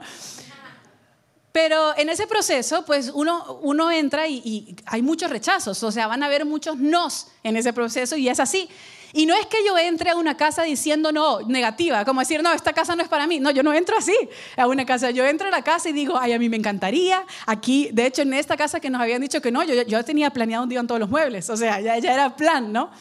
[1.51, 6.21] Pero en ese proceso, pues uno, uno entra y, hay muchos rechazos, o sea, van
[6.21, 8.69] a haber muchos nos en ese proceso y es así.
[9.13, 12.51] Y no es que yo entre a una casa diciendo no, negativa, como decir, no,
[12.51, 13.39] esta casa no es para mí.
[13.39, 14.15] No, yo no entro así
[14.55, 15.11] a una casa.
[15.11, 17.25] Yo entro a la casa y digo, ay, a mí me encantaría.
[17.45, 20.29] Aquí, de hecho, en esta casa que nos habían dicho que no, yo, yo tenía
[20.31, 21.49] planeado un día en todos los muebles.
[21.49, 22.91] O sea, ya, ya era plan, ¿no?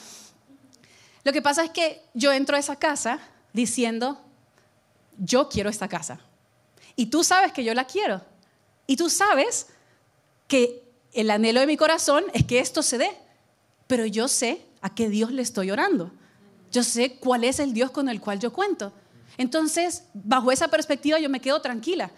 [1.24, 3.18] Lo que pasa es que yo entro a esa casa
[3.52, 4.20] diciendo,
[5.18, 6.20] yo quiero esta casa.
[6.94, 8.22] Y tú sabes que yo la quiero.
[8.86, 9.66] Y tú sabes
[10.46, 13.10] que el anhelo de mi corazón es que esto se dé,
[13.86, 16.12] pero yo sé a qué Dios le estoy orando.
[16.70, 18.92] Yo sé cuál es el Dios con el cual yo cuento.
[19.36, 22.10] Entonces, bajo esa perspectiva yo me quedo tranquila.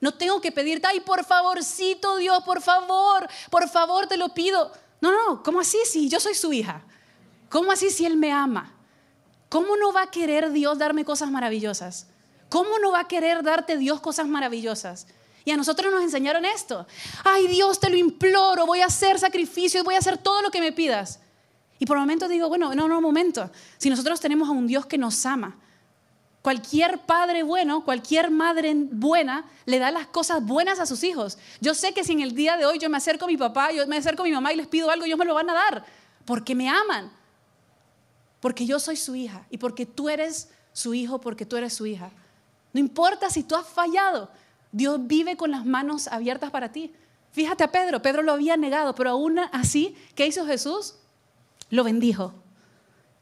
[0.00, 4.70] No tengo que pedirte, ay, por favorcito, Dios, por favor, por favor, te lo pido.
[5.00, 6.82] No, no, ¿cómo así si yo soy su hija?
[7.48, 8.74] ¿Cómo así si Él me ama?
[9.48, 12.08] ¿Cómo no va a querer Dios darme cosas maravillosas?
[12.48, 15.06] ¿Cómo no va a querer darte Dios cosas maravillosas?
[15.44, 16.86] Y a nosotros nos enseñaron esto.
[17.24, 20.60] Ay Dios, te lo imploro, voy a hacer sacrificios, voy a hacer todo lo que
[20.60, 21.21] me pidas.
[21.82, 23.50] Y por momentos digo, bueno, no, no, momento.
[23.76, 25.56] Si nosotros tenemos a un Dios que nos ama,
[26.40, 31.38] cualquier padre bueno, cualquier madre buena le da las cosas buenas a sus hijos.
[31.60, 33.72] Yo sé que si en el día de hoy yo me acerco a mi papá,
[33.72, 35.54] yo me acerco a mi mamá y les pido algo, ellos me lo van a
[35.54, 35.84] dar,
[36.24, 37.10] porque me aman.
[38.38, 41.86] Porque yo soy su hija y porque tú eres su hijo, porque tú eres su
[41.86, 42.12] hija.
[42.72, 44.30] No importa si tú has fallado,
[44.70, 46.94] Dios vive con las manos abiertas para ti.
[47.32, 50.94] Fíjate a Pedro, Pedro lo había negado, pero aún así, ¿qué hizo Jesús?
[51.72, 52.34] Lo bendijo.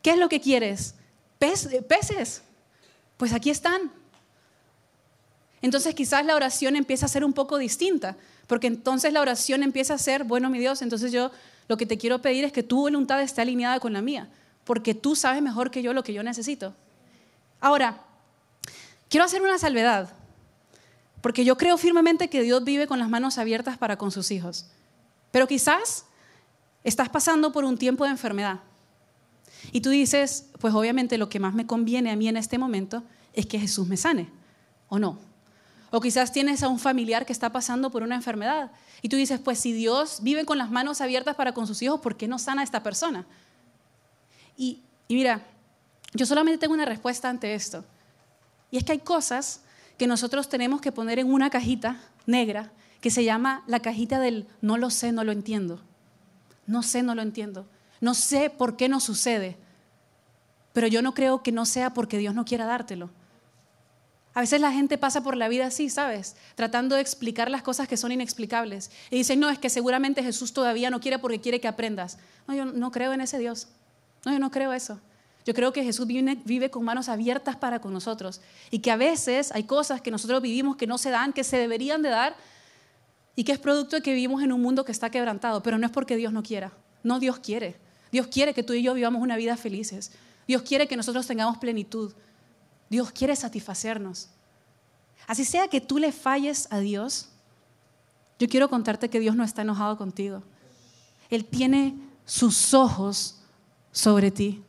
[0.03, 0.97] ¿Qué es lo que quieres?
[1.39, 2.43] peces.
[3.17, 3.93] Pues aquí están.
[5.63, 8.17] Entonces quizás la oración empieza a ser un poco distinta,
[8.49, 11.31] porque entonces la oración empieza a ser, bueno, mi Dios, entonces yo
[11.69, 14.29] lo que te quiero pedir es que tu voluntad esté alineada con la mía,
[14.65, 16.75] porque tú sabes mejor que yo lo que yo necesito.
[17.61, 18.03] Ahora,
[19.09, 20.13] quiero hacer una salvedad.
[21.21, 24.67] Porque yo creo firmemente que Dios vive con las manos abiertas para con sus hijos.
[25.31, 26.07] Pero quizás
[26.85, 28.61] estás pasando por un tiempo de enfermedad.
[29.73, 33.03] Y tú dices, pues obviamente lo que más me conviene a mí en este momento
[33.33, 34.29] es que Jesús me sane,
[34.89, 35.19] ¿o no?
[35.91, 38.71] O quizás tienes a un familiar que está pasando por una enfermedad.
[39.03, 42.01] Y tú dices, pues si Dios vive con las manos abiertas para con sus hijos,
[42.01, 43.27] ¿por qué no sana a esta persona?
[44.57, 45.43] Y, y mira,
[46.15, 47.85] yo solamente tengo una respuesta ante esto.
[48.71, 49.63] Y es que hay cosas
[49.99, 54.47] que nosotros tenemos que poner en una cajita negra que se llama la cajita del
[54.61, 55.81] no lo sé, no lo entiendo.
[56.71, 57.67] No sé, no lo entiendo.
[58.01, 59.57] No sé por qué no sucede.
[60.73, 63.11] Pero yo no creo que no sea porque Dios no quiera dártelo.
[64.35, 66.37] A veces la gente pasa por la vida así, ¿sabes?
[66.55, 68.93] Tratando de explicar las cosas que son inexplicables.
[69.11, 72.19] Y dicen, no, es que seguramente Jesús todavía no quiere porque quiere que aprendas.
[72.47, 73.67] No, yo no creo en ese Dios.
[74.25, 75.01] No, yo no creo eso.
[75.45, 79.51] Yo creo que Jesús vive, con manos abiertas para con nosotros y que a veces
[79.53, 82.37] hay cosas que nosotros vivimos que no se dan, que se deberían de dar
[83.41, 85.87] y que es producto de que vivimos en un mundo que está quebrantado, pero no
[85.87, 86.73] es porque Dios no quiera,
[87.03, 87.75] no Dios quiere.
[88.13, 90.13] Dios quiere que tú y yo vivamos una vida felices.
[90.47, 92.13] Dios quiere que nosotros tengamos plenitud.
[92.91, 94.29] Dios quiere satisfacernos.
[95.27, 97.31] Así sea que tú le falles a Dios,
[98.39, 100.43] yo quiero contarte que Dios no está enojado contigo.
[101.31, 103.41] Él tiene sus ojos
[103.91, 104.63] sobre ti.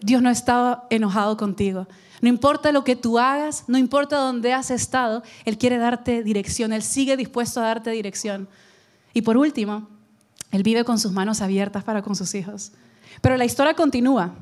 [0.00, 1.86] Dios no está enojado contigo.
[2.20, 6.72] No importa lo que tú hagas, no importa dónde has estado, Él quiere darte dirección,
[6.72, 8.48] Él sigue dispuesto a darte dirección.
[9.12, 9.88] Y por último,
[10.50, 12.72] Él vive con sus manos abiertas para con sus hijos.
[13.20, 14.34] Pero la historia continúa.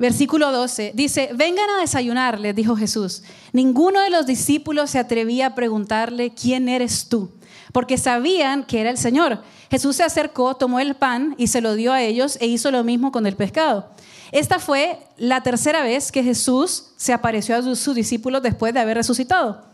[0.00, 3.22] Versículo 12 dice, vengan a desayunar, les dijo Jesús.
[3.52, 7.30] Ninguno de los discípulos se atrevía a preguntarle, ¿quién eres tú?
[7.70, 9.42] Porque sabían que era el Señor.
[9.70, 12.82] Jesús se acercó, tomó el pan y se lo dio a ellos e hizo lo
[12.82, 13.90] mismo con el pescado.
[14.32, 18.96] Esta fue la tercera vez que Jesús se apareció a sus discípulos después de haber
[18.96, 19.64] resucitado.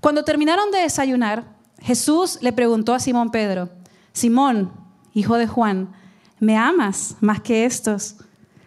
[0.00, 1.44] Cuando terminaron de desayunar,
[1.80, 3.68] Jesús le preguntó a Simón Pedro,
[4.12, 4.72] Simón,
[5.14, 5.94] hijo de Juan,
[6.40, 8.16] ¿me amas más que estos?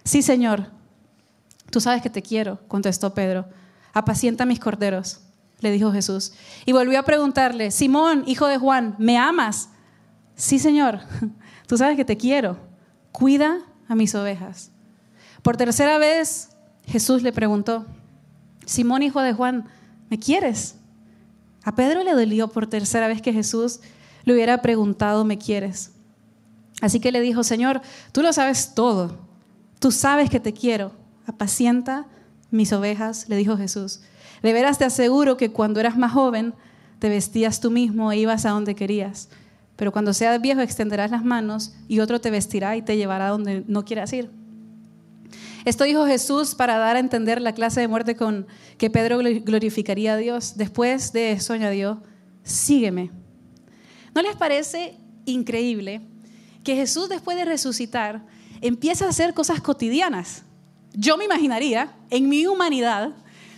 [0.03, 0.67] Sí, Señor,
[1.69, 3.45] tú sabes que te quiero, contestó Pedro.
[3.93, 5.19] Apacienta mis corderos,
[5.59, 6.33] le dijo Jesús.
[6.65, 9.69] Y volvió a preguntarle, Simón, hijo de Juan, ¿me amas?
[10.35, 11.01] sí Señor,
[11.67, 12.57] tú sabes que te quiero,
[13.11, 14.71] cuida a mis ovejas.
[15.41, 16.49] Por tercera vez
[16.85, 17.85] Jesús le preguntó,
[18.65, 19.65] Simón hijo de Juan,
[20.09, 20.75] ¿me quieres?
[21.63, 23.79] A Pedro le dolió por tercera vez que Jesús
[24.23, 25.91] le hubiera preguntado, ¿me quieres?
[26.81, 29.17] Así que le dijo, Señor, tú lo sabes todo,
[29.79, 30.93] tú sabes que te quiero,
[31.25, 32.05] apacienta
[32.51, 34.01] mis ovejas, le dijo Jesús.
[34.41, 36.53] De veras te aseguro que cuando eras más joven,
[36.99, 39.29] te vestías tú mismo e ibas a donde querías
[39.79, 43.63] pero cuando seas viejo extenderás las manos y otro te vestirá y te llevará donde
[43.65, 44.29] no quieras ir.
[45.69, 48.47] Esto dijo Jesús para dar a entender la clase de muerte con
[48.79, 50.53] que Pedro glorificaría a Dios.
[50.57, 52.01] Después de eso añadió,
[52.41, 53.11] sígueme.
[54.15, 56.01] ¿No les parece increíble
[56.63, 58.25] que Jesús después de resucitar
[58.61, 60.41] empieza a hacer cosas cotidianas?
[60.93, 63.11] Yo me imaginaría, en mi humanidad,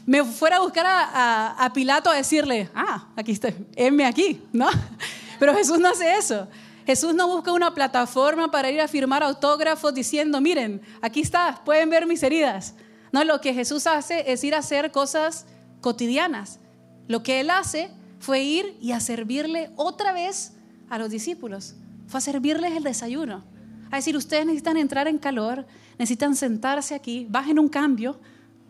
[0.06, 4.67] me fuera a buscar a, Pilato a decirle, ah, aquí estoy, heme aquí, ¿no?
[5.39, 6.45] Pero Jesús no hace eso.
[6.91, 11.89] Jesús no busca una plataforma para ir a firmar autógrafos diciendo, miren, aquí está, pueden
[11.89, 12.73] ver mis heridas.
[13.13, 15.45] No, lo que Jesús hace es ir a hacer cosas
[15.80, 16.60] cotidianas.
[17.08, 20.51] Lo que él hace fue ir y a servirle otra vez
[20.89, 21.75] a los discípulos.
[22.08, 23.45] Fue a servirles el desayuno.
[23.89, 25.65] A decir, ustedes necesitan entrar en calor,
[25.97, 28.19] necesitan sentarse aquí, bajen un cambio,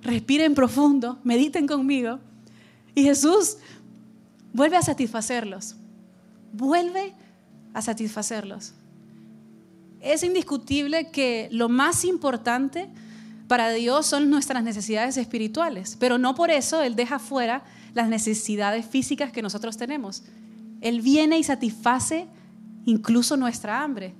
[0.04, 2.20] respiren profundo, mediten conmigo.
[2.94, 3.58] Y Jesús
[4.54, 5.76] vuelve a satisfacerlos.
[6.54, 7.16] Vuelve
[7.74, 8.74] a satisfacerlos.
[10.02, 12.90] Es indiscutible que lo más importante
[13.48, 18.86] para Dios son nuestras necesidades espirituales, pero no por eso Él deja fuera las necesidades
[18.86, 20.24] físicas que nosotros tenemos.
[20.80, 22.28] Él viene y satisface
[22.86, 24.14] incluso nuestra hambre.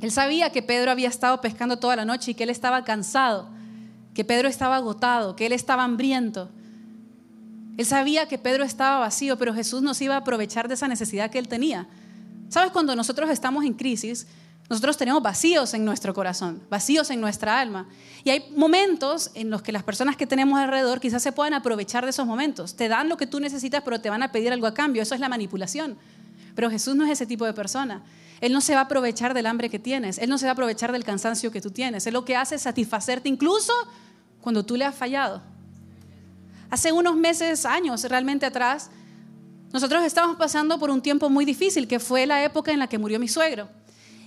[0.00, 3.48] Él sabía que Pedro había estado pescando toda la noche y que él estaba cansado,
[4.14, 6.48] que Pedro estaba agotado, que él estaba hambriento.
[7.76, 11.30] Él sabía que Pedro estaba vacío, pero Jesús nos iba a aprovechar de esa necesidad
[11.30, 11.88] que él tenía.
[12.52, 12.70] ¿Sabes?
[12.70, 14.26] Cuando nosotros estamos en crisis,
[14.68, 17.88] nosotros tenemos vacíos en nuestro corazón, vacíos en nuestra alma.
[18.24, 22.04] Y hay momentos en los que las personas que tenemos alrededor quizás se puedan aprovechar
[22.04, 22.76] de esos momentos.
[22.76, 25.00] Te dan lo que tú necesitas, pero te van a pedir algo a cambio.
[25.02, 25.96] Eso es la manipulación.
[26.54, 28.02] Pero Jesús no es ese tipo de persona.
[28.42, 30.18] Él no se va a aprovechar del hambre que tienes.
[30.18, 32.06] Él no se va a aprovechar del cansancio que tú tienes.
[32.06, 33.72] Él lo que hace es satisfacerte incluso
[34.42, 35.40] cuando tú le has fallado.
[36.68, 38.90] Hace unos meses, años realmente atrás,
[39.72, 42.98] nosotros estábamos pasando por un tiempo muy difícil, que fue la época en la que
[42.98, 43.68] murió mi suegro.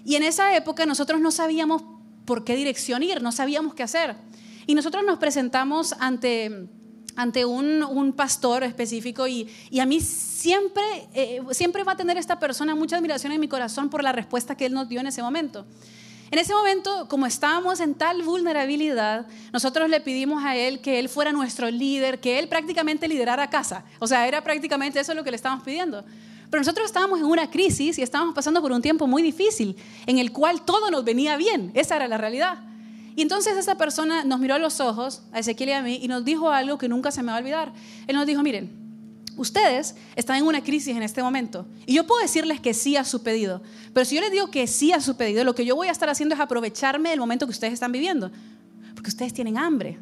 [0.04, 1.84] Y en esa época nosotros no sabíamos
[2.26, 4.16] por qué dirección ir, no sabíamos qué hacer.
[4.68, 6.68] Y nosotros nos presentamos ante,
[7.16, 9.48] ante un, pastor específico y,
[9.80, 13.90] a mí siempre, eh, siempre va a tener esta persona mucha admiración en mi corazón
[13.90, 15.66] por la respuesta que él nos dio en ese momento.
[16.32, 21.08] En ese momento, como estábamos en tal vulnerabilidad, nosotros le pedimos a él que él
[21.08, 23.86] fuera nuestro líder, que él prácticamente liderara casa.
[24.00, 26.04] O sea, era prácticamente eso lo que le estábamos pidiendo.
[26.50, 29.76] Pero nosotros estábamos en una crisis y estábamos pasando por un tiempo muy difícil,
[30.08, 31.72] en el cual todo nos venía bien.
[31.76, 32.60] Esa era la realidad.
[33.16, 36.08] Y entonces esa persona nos miró a los ojos, a Ezequiel y a mí, y
[36.08, 37.72] nos dijo algo que nunca se me va a olvidar.
[38.08, 38.85] Él nos dijo, miren,
[39.38, 41.66] ustedes están en una crisis en este momento.
[41.86, 43.62] Y yo puedo decirles que sí a su pedido.
[43.94, 45.92] Pero si yo les digo que sí a su pedido, lo que yo voy a
[45.92, 48.32] estar haciendo es aprovecharme del momento que ustedes están viviendo.
[48.94, 50.00] Porque ustedes tienen hambre.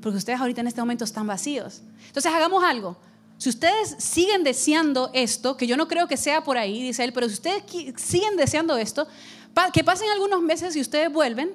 [0.00, 1.82] Porque ustedes ahorita en este momento están vacíos.
[2.06, 2.96] Entonces hagamos algo.
[3.38, 7.12] Si ustedes siguen deseando esto, que yo no creo que sea por ahí, dice él,
[7.14, 7.64] pero si ustedes
[7.96, 9.08] siguen deseando esto,
[9.72, 11.54] que pasen algunos meses y ustedes vuelven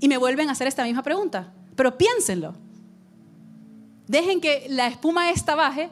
[0.00, 1.52] y me vuelven a hacer esta misma pregunta.
[1.76, 2.54] Pero piénsenlo.
[4.08, 5.88] Dejen que la espuma esta baje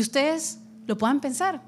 [0.00, 1.62] ustedes lo puedan pensar.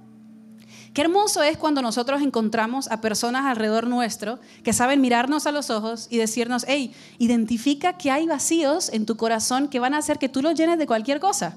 [0.92, 5.70] Qué hermoso es cuando nosotros encontramos a personas alrededor nuestro que saben mirarnos a los
[5.70, 10.18] ojos y decirnos, hey, identifica que hay vacíos en tu corazón que van a hacer
[10.18, 11.56] que tú los llenes de cualquier cosa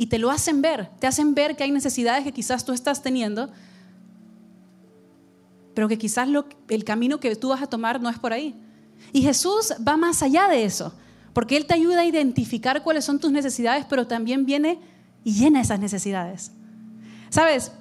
[0.00, 3.02] y te lo hacen ver, te hacen ver que hay necesidades que quizás tú estás
[3.02, 3.50] teniendo,
[5.74, 6.26] pero que quizás
[6.68, 8.58] el camino que tú vas a tomar no es por ahí.
[9.12, 10.94] Y Jesús va más allá de eso,
[11.34, 14.78] porque Él te ayuda a identificar cuáles son tus necesidades, pero también viene
[15.24, 16.52] y llena esas necesidades.
[17.30, 17.72] Sabes,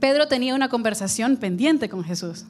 [0.00, 2.44] Pedro tenía una conversación pendiente con Jesús.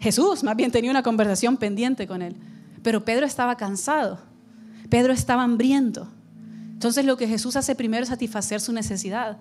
[0.00, 2.36] Jesús más bien tenía una conversación pendiente con Él,
[2.82, 4.18] pero Pedro estaba cansado,
[4.90, 6.08] Pedro estaba hambriento.
[6.72, 9.38] Entonces lo que Jesús hace primero es satisfacer su necesidad.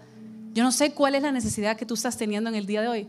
[0.53, 2.88] Yo no sé cuál es la necesidad que tú estás teniendo en el día de
[2.88, 3.08] hoy.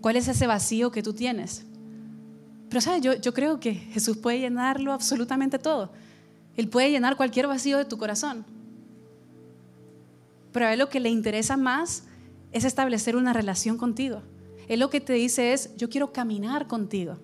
[0.00, 1.64] ¿Cuál es ese vacío que tú tienes?
[2.68, 5.92] Pero sabes, yo, yo creo que Jesús puede llenarlo absolutamente todo.
[6.56, 8.46] Él puede llenar cualquier vacío de tu corazón.
[10.52, 12.04] Pero a él lo que le interesa más
[12.52, 14.22] es establecer una relación contigo.
[14.68, 17.18] Él lo que te dice es, yo quiero caminar contigo.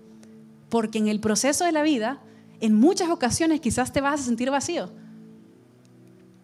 [0.69, 2.21] Porque en el proceso de la vida,
[2.61, 4.91] en muchas ocasiones quizás te vas a sentir vacío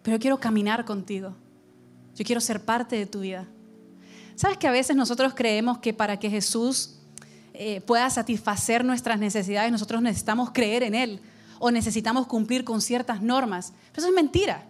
[0.05, 1.33] pero quiero caminar contigo.
[2.15, 3.47] Yo quiero ser parte de tu vida.
[4.35, 6.97] ¿Sabes que a veces nosotros creemos que para que Jesús
[7.55, 11.21] eh, pueda satisfacer nuestras necesidades, nosotros necesitamos creer en Él
[11.57, 13.73] o necesitamos cumplir con ciertas normas?
[13.91, 14.67] Pero eso es mentira.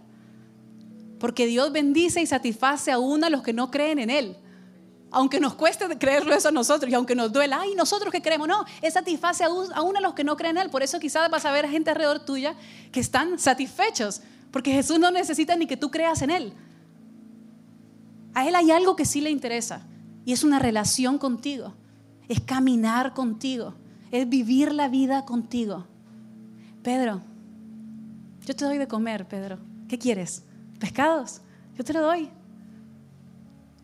[1.25, 4.37] Porque Dios bendice y satisface aún a los que no creen en Él.
[5.09, 8.47] Aunque nos cueste creerlo eso a nosotros y aunque nos duela, ay, nosotros que creemos,
[8.47, 10.69] no, Él satisface aún a los que no creen en Él.
[10.69, 12.53] Por eso quizás vas a ver gente alrededor tuya
[12.91, 16.53] que están satisfechos porque Jesús no necesita ni que tú creas en Él.
[18.35, 19.81] A Él hay algo que sí le interesa
[20.25, 21.73] y es una relación contigo.
[22.29, 23.73] Es caminar contigo.
[24.11, 25.87] Es vivir la vida contigo.
[26.83, 27.19] Pedro,
[28.45, 29.57] yo te doy de comer, Pedro.
[29.87, 30.43] ¿Qué quieres?
[30.85, 31.41] ¿Pescados?
[31.75, 32.29] Yo te lo doy.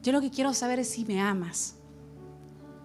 [0.03, 1.73] Yo lo que quiero saber es si me amas.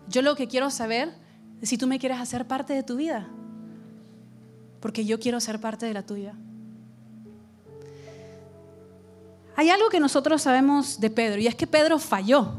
[0.09, 1.13] Yo lo que quiero saber
[1.61, 3.29] es si tú me quieres hacer parte de tu vida.
[4.81, 6.33] Porque yo quiero ser parte de la tuya.
[9.55, 12.55] Hay algo que nosotros sabemos de Pedro y es que Pedro falló.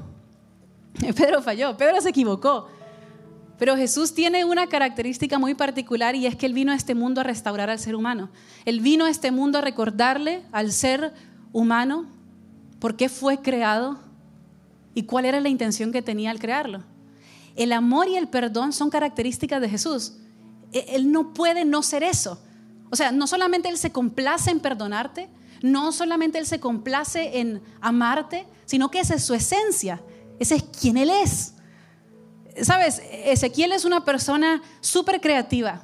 [1.16, 2.68] Pedro falló, Pedro se equivocó.
[3.58, 7.22] Pero Jesús tiene una característica muy particular y es que Él vino a este mundo
[7.22, 8.30] a restaurar al ser humano.
[8.66, 11.14] Él vino a este mundo a recordarle al ser
[11.54, 12.06] humano
[12.80, 14.00] por qué fue creado
[14.94, 16.84] y cuál era la intención que tenía al crearlo.
[17.56, 20.14] El amor y el perdón son características de Jesús.
[20.72, 22.40] E-, él no puede no ser eso.
[22.90, 25.30] O sea, no solamente Él se complace en perdonarte,
[25.62, 30.02] no solamente Él se complace en amarte, sino que esa es su esencia,
[30.40, 31.54] ese es quien Él es.
[32.62, 35.84] Sabes, Ezequiel es una persona súper creativa,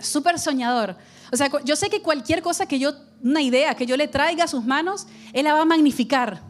[0.00, 0.96] súper soñador.
[1.32, 4.44] O sea, yo sé que cualquier cosa que yo, una idea que yo le traiga
[4.44, 6.42] a sus manos, Él la va a magnificar.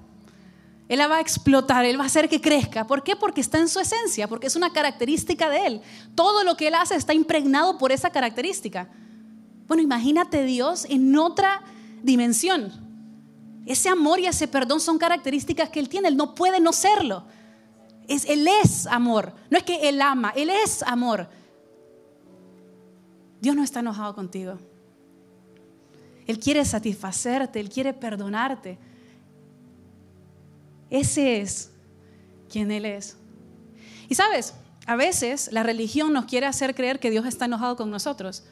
[0.89, 2.87] Él la va a explotar, Él va a hacer que crezca.
[2.87, 3.15] ¿Por qué?
[3.15, 5.81] Porque está en su esencia, porque es una característica de Él.
[6.15, 8.89] Todo lo que Él hace está impregnado por esa característica.
[9.67, 11.63] Bueno, imagínate Dios en otra
[12.03, 12.73] dimensión.
[13.67, 16.09] Ese amor y ese perdón son características que Él tiene.
[16.09, 17.25] Él no puede no serlo.
[18.07, 19.35] Es, él es amor.
[19.51, 21.29] No es que Él ama, Él es amor.
[23.43, 24.59] Dios no está enojado contigo.
[26.29, 28.79] Él quiere satisfacerte, Él quiere perdonarte.
[30.91, 31.71] Ese es
[32.51, 33.17] quien Él es.
[34.11, 34.55] Y sabes,
[34.87, 38.45] a veces la religión nos quiere hacer creer que Dios está enojado con nosotros.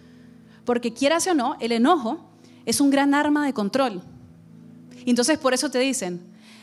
[0.64, 2.30] Porque quieras o no, el enojo
[2.64, 4.02] es un gran arma de control.
[5.04, 6.20] Entonces por eso te dicen,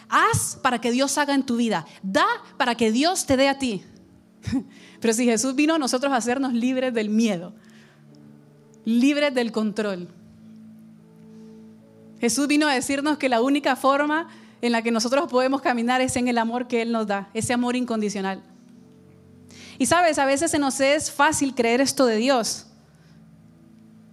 [0.10, 2.26] haz para que Dios haga en tu vida, da
[2.58, 3.84] para que Dios te dé a ti.
[5.00, 7.54] Pero si Jesús vino a nosotros a hacernos libres del miedo,
[8.84, 10.10] libres del control.
[12.24, 14.30] Jesús vino a decirnos que la única forma
[14.62, 17.52] en la que nosotros podemos caminar es en el amor que Él nos da, ese
[17.52, 18.42] amor incondicional.
[19.78, 22.68] Y sabes, a veces se nos es fácil creer esto de Dios,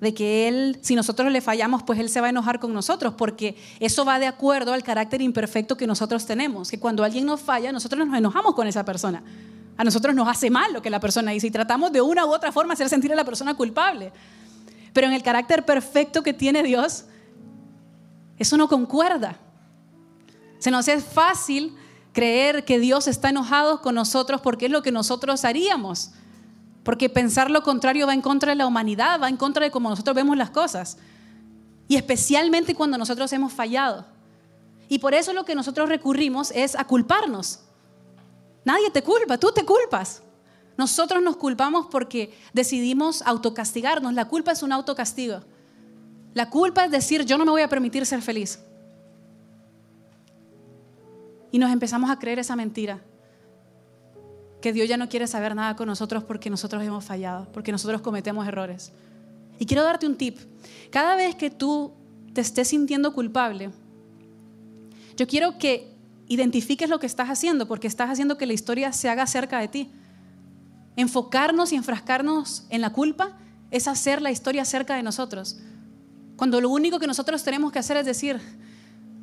[0.00, 3.14] de que Él, si nosotros le fallamos, pues Él se va a enojar con nosotros,
[3.16, 7.40] porque eso va de acuerdo al carácter imperfecto que nosotros tenemos, que cuando alguien nos
[7.40, 9.22] falla, nosotros nos enojamos con esa persona.
[9.76, 12.34] A nosotros nos hace mal lo que la persona dice y tratamos de una u
[12.34, 14.10] otra forma hacer sentir a la persona culpable.
[14.92, 17.04] Pero en el carácter perfecto que tiene Dios,
[18.40, 19.36] eso no concuerda.
[20.58, 21.76] Se nos es fácil
[22.12, 26.12] creer que Dios está enojado con nosotros porque es lo que nosotros haríamos.
[26.82, 29.90] Porque pensar lo contrario va en contra de la humanidad, va en contra de cómo
[29.90, 30.96] nosotros vemos las cosas.
[31.86, 34.06] Y especialmente cuando nosotros hemos fallado.
[34.88, 37.60] Y por eso lo que nosotros recurrimos es a culparnos.
[38.64, 40.22] Nadie te culpa, tú te culpas.
[40.78, 44.14] Nosotros nos culpamos porque decidimos autocastigarnos.
[44.14, 45.42] La culpa es un autocastigo.
[46.34, 48.60] La culpa es decir, yo no me voy a permitir ser feliz.
[51.50, 53.00] Y nos empezamos a creer esa mentira.
[54.60, 58.00] Que Dios ya no quiere saber nada con nosotros porque nosotros hemos fallado, porque nosotros
[58.02, 58.92] cometemos errores.
[59.58, 60.38] Y quiero darte un tip.
[60.90, 61.92] Cada vez que tú
[62.32, 63.70] te estés sintiendo culpable,
[65.16, 65.90] yo quiero que
[66.28, 69.68] identifiques lo que estás haciendo, porque estás haciendo que la historia se haga cerca de
[69.68, 69.90] ti.
[70.94, 73.36] Enfocarnos y enfrascarnos en la culpa
[73.70, 75.58] es hacer la historia cerca de nosotros.
[76.40, 78.40] Cuando lo único que nosotros tenemos que hacer es decir,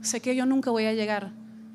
[0.03, 1.31] sé que yo nunca voy a llegar.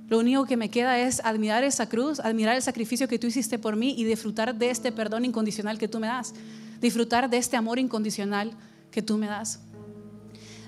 [0.08, 3.58] Lo único que me queda es admirar esa cruz, admirar el sacrificio que tú hiciste
[3.58, 6.32] por mí y disfrutar de este perdón incondicional que tú me das.
[6.80, 8.52] Disfrutar de este amor incondicional
[8.92, 9.58] que tú me das.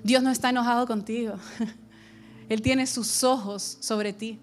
[0.03, 1.35] Dios no está enojado contigo.
[2.49, 4.41] Él tiene sus ojos sobre ti.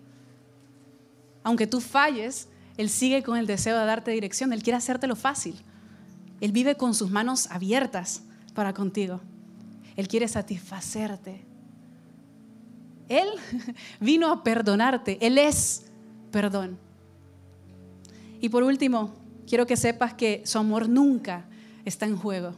[1.43, 5.55] Aunque tú falles, él sigue con el deseo de darte dirección, Él quiere hacértelo fácil.
[6.39, 9.19] Él vive con sus manos abiertas para contigo.
[10.01, 11.45] Él quiere satisfacerte.
[13.07, 13.27] Él
[13.99, 15.17] vino a perdonarte.
[15.21, 15.85] Él es
[16.31, 16.79] perdón.
[18.39, 19.13] Y por último,
[19.47, 21.45] quiero que sepas que su amor nunca
[21.85, 22.55] está en juego.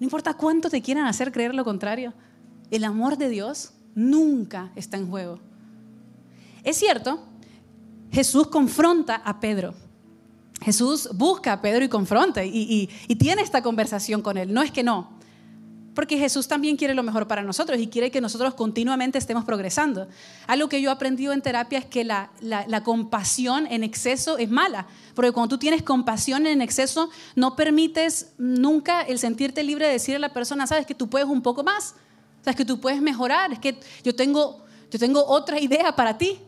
[0.00, 2.12] No importa cuánto te quieran hacer creer lo contrario,
[2.72, 5.38] el amor de Dios nunca está en juego.
[6.64, 7.22] Es cierto
[8.10, 9.74] Jesús confronta a Pedro.
[10.60, 14.52] Jesús busca a Pedro y confronta y, tiene esta conversación con él.
[14.52, 15.18] No es que no,
[15.94, 20.08] porque Jesús también quiere lo mejor para nosotros y quiere que nosotros continuamente estemos progresando.
[20.46, 22.30] Algo que yo he aprendido en terapia es que la,
[22.84, 29.02] compasión en exceso es mala, porque cuando tú tienes compasión en exceso no permites nunca
[29.02, 31.94] el sentirte libre de decirle a la persona, sabes que tú puedes un poco más,
[32.42, 34.64] sabes que tú puedes mejorar, es que yo tengo
[35.26, 36.40] otra idea para ti.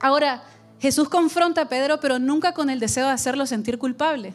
[0.00, 0.44] Ahora,
[0.80, 4.34] Jesús confronta a Pedro, pero nunca con el deseo de hacerlo sentir culpable.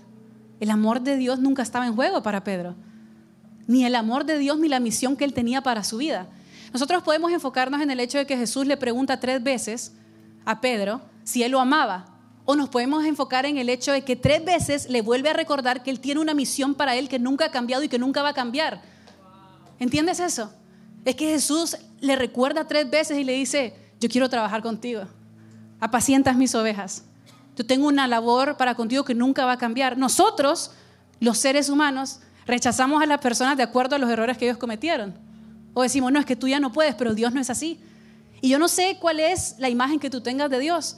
[0.60, 2.76] El amor de Dios nunca estaba en juego para Pedro.
[3.68, 6.28] Ni el amor de Dios ni la misión que él tenía para su vida.
[6.74, 9.94] Nosotros podemos enfocarnos en el hecho de que Jesús le pregunta tres veces
[10.46, 12.06] a Pedro si él lo amaba.
[12.46, 15.84] O nos podemos enfocar en el hecho de que tres veces le vuelve a recordar
[15.84, 18.30] que él tiene una misión para él que nunca ha cambiado y que nunca va
[18.30, 18.82] a cambiar.
[19.80, 20.52] ¿Entiendes eso?
[21.04, 25.08] Es que Jesús le recuerda tres veces y le dice, yo quiero trabajar contigo
[25.80, 27.04] apacientas mis ovejas.
[27.56, 29.98] Yo tengo una labor para contigo que nunca va a cambiar.
[29.98, 30.72] Nosotros,
[31.20, 35.14] los seres humanos, rechazamos a las personas de acuerdo a los errores que ellos cometieron.
[35.74, 37.80] O decimos, no, es que tú ya no puedes, pero Dios no es así.
[38.42, 40.98] Y yo no sé cuál es la imagen que tú tengas de Dios.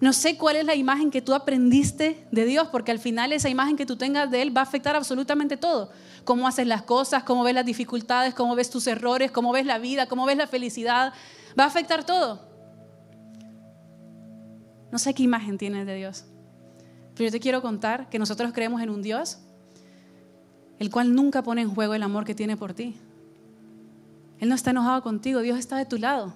[0.00, 3.48] No sé cuál es la imagen que tú aprendiste de Dios, porque al final esa
[3.48, 5.90] imagen que tú tengas de Él va a afectar absolutamente todo.
[6.24, 9.78] Cómo haces las cosas, cómo ves las dificultades, cómo ves tus errores, cómo ves la
[9.78, 11.12] vida, cómo ves la felicidad.
[11.58, 12.48] Va a afectar todo.
[14.90, 16.24] No sé qué imagen tienes de Dios.
[17.14, 19.38] Pero yo te quiero contar que nosotros creemos en un Dios
[20.80, 22.96] el cual nunca pone en juego el amor que tiene por ti.
[24.40, 26.32] Él no está enojado contigo, Dios está de tu lado.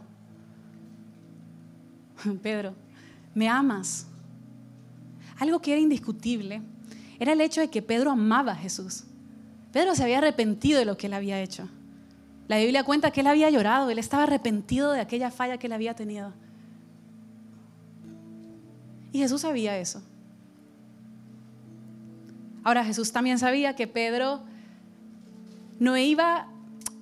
[2.42, 2.74] Pedro,
[3.34, 4.06] me amas.
[5.38, 6.60] Algo que era indiscutible
[7.18, 9.04] era el hecho de que Pedro amaba a Jesús.
[9.72, 11.68] Pedro se había arrepentido de lo que él había hecho.
[12.46, 15.72] La Biblia cuenta que él había llorado, él estaba arrepentido de aquella falla que él
[15.72, 16.34] había tenido.
[19.10, 20.02] Y Jesús sabía eso.
[22.64, 24.42] Ahora Jesús también sabía que Pedro
[25.78, 26.48] no iba,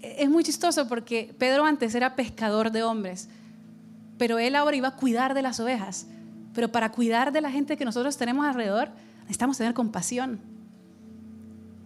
[0.02, 3.28] es muy chistoso porque Pedro antes era pescador de hombres,
[4.18, 6.06] pero él ahora iba a cuidar de las ovejas.
[6.52, 8.90] Pero para cuidar de la gente que nosotros tenemos alrededor,
[9.22, 10.40] necesitamos tener compasión.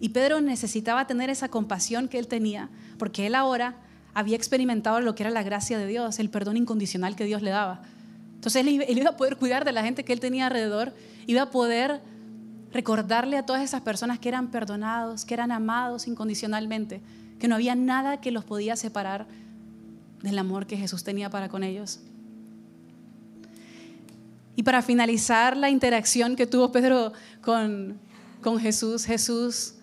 [0.00, 2.68] Y Pedro necesitaba tener esa compasión que él tenía,
[2.98, 3.76] porque él ahora
[4.14, 7.50] había experimentado lo que era la gracia de Dios, el perdón incondicional que Dios le
[7.50, 7.82] daba.
[8.34, 10.92] Entonces él, iba a poder cuidar de la gente que él tenía alrededor,
[11.26, 12.00] iba a poder
[12.72, 17.00] recordarle a todas esas personas que eran perdonados, que eran amados incondicionalmente,
[17.38, 19.26] que no había nada que los podía separar
[20.22, 22.00] del amor que Jesús tenía para con ellos.
[24.56, 27.12] Y para finalizar la interacción que tuvo Pedro
[27.42, 27.98] con,
[28.42, 29.74] con Jesús, Jesús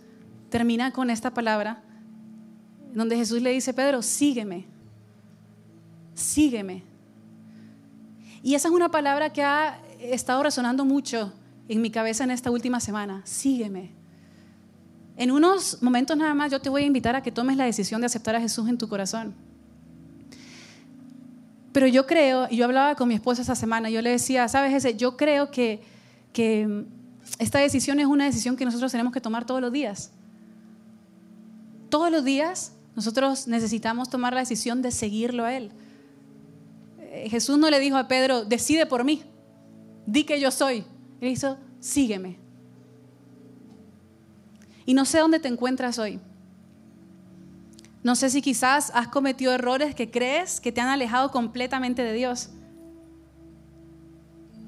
[0.50, 1.84] termina con esta palabra,
[2.94, 4.66] donde Jesús le dice, Pedro, sígueme,
[6.16, 6.84] sígueme.
[8.42, 11.32] Y esa es una palabra que ha estado resonando mucho
[11.68, 13.91] en mi cabeza en esta última semana, sígueme.
[15.16, 18.01] En unos momentos nada más yo te voy a invitar a que tomes la decisión
[18.01, 19.36] de aceptar a Jesús en tu corazón.
[21.72, 24.74] Pero yo creo, y yo hablaba con mi esposa esa semana, yo le decía, sabes,
[24.74, 25.82] ese, yo creo que,
[26.32, 26.86] que
[27.39, 30.11] esta decisión es una decisión que nosotros tenemos que tomar todos los días.
[31.89, 35.72] Todos los días nosotros necesitamos tomar la decisión de seguirlo a Él.
[36.99, 39.24] Eh, Jesús no le dijo a Pedro, decide por mí,
[40.05, 40.86] di que yo soy.
[41.24, 42.38] Él hizo, sígueme.
[44.86, 46.19] Y no sé dónde te encuentras hoy.
[48.03, 52.11] No sé si quizás has cometido errores que crees que te han alejado completamente de
[52.11, 52.49] Dios.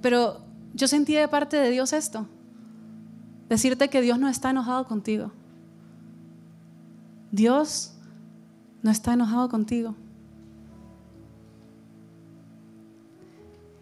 [0.02, 2.26] Pero yo sentí de parte de Dios esto.
[3.50, 5.34] Decirte que Dios no está enojado contigo.
[7.34, 7.98] Dios
[8.82, 9.94] no está enojado contigo.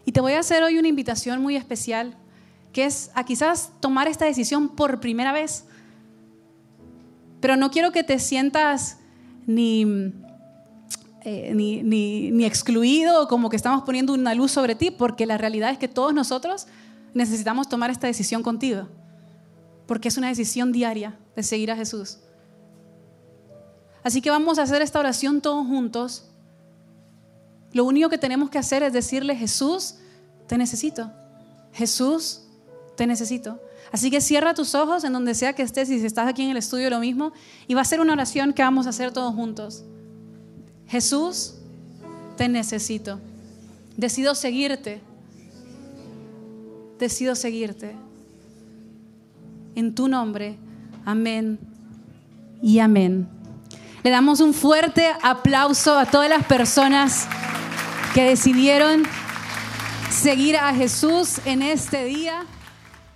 [0.04, 2.16] Y te voy a hacer hoy una invitación muy especial,
[2.74, 5.64] que es a quizás tomar esta decisión por primera vez.
[7.40, 8.98] Pero no quiero que te sientas
[9.46, 15.38] eh, ni, ni, ni, excluido, como que estamos poniendo una luz sobre ti, porque la
[15.38, 16.66] realidad es que todos nosotros
[17.14, 18.88] necesitamos tomar esta decisión contigo,
[19.86, 22.18] porque es una decisión diaria de seguir a Jesús.
[24.02, 26.28] Así que vamos a hacer esta oración todos juntos.
[27.72, 29.94] Lo único que tenemos que hacer es decirle, Jesús,
[30.48, 31.12] te necesito.
[31.72, 32.43] Jesús,
[32.96, 33.60] te necesito.
[33.92, 36.50] Así que cierra tus ojos en donde sea que estés y si estás aquí en
[36.50, 37.32] el estudio lo mismo.
[37.66, 39.84] Y va a ser una oración que vamos a hacer todos juntos.
[40.88, 41.54] Jesús,
[42.36, 43.20] te necesito.
[43.96, 45.00] Decido seguirte.
[46.98, 47.94] Decido seguirte.
[49.74, 50.58] En tu nombre.
[51.04, 51.58] Amén
[52.62, 53.28] y amén.
[54.02, 57.26] Le damos un fuerte aplauso a todas las personas
[58.14, 59.04] que decidieron
[60.10, 62.46] seguir a Jesús en este día.